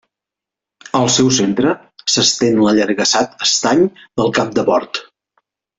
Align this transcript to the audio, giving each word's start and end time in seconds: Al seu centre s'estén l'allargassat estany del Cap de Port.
Al 0.99 1.11
seu 1.15 1.29
centre 1.41 1.75
s'estén 2.15 2.59
l'allargassat 2.65 3.47
estany 3.49 3.87
del 4.01 4.37
Cap 4.41 4.55
de 4.59 4.65
Port. 4.73 5.07